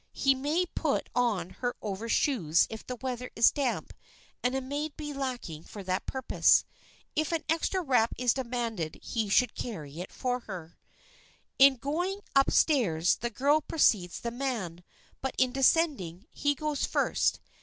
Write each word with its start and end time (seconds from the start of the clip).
He 0.13 0.33
may 0.33 0.65
put 0.65 1.09
on 1.13 1.51
her 1.61 1.75
overshoes 1.79 2.65
if 2.71 2.83
the 2.83 2.95
weather 2.95 3.29
is 3.35 3.51
damp 3.51 3.93
and 4.41 4.55
a 4.55 4.59
maid 4.59 4.97
be 4.97 5.13
lacking 5.13 5.61
for 5.63 5.83
that 5.83 6.07
purpose. 6.07 6.65
If 7.15 7.31
an 7.31 7.43
extra 7.47 7.83
wrap 7.83 8.11
is 8.17 8.33
demanded 8.33 8.97
he 9.03 9.29
should 9.29 9.53
carry 9.53 9.99
it 9.99 10.11
for 10.11 10.39
her. 10.39 10.79
In 11.59 11.75
going 11.75 12.21
up 12.35 12.49
stairs, 12.49 13.17
the 13.17 13.29
girl 13.29 13.61
precedes 13.61 14.21
the 14.21 14.31
man, 14.31 14.83
but 15.21 15.35
in 15.37 15.51
descending, 15.51 16.25
he 16.31 16.55
goes 16.55 16.83
first. 16.83 17.39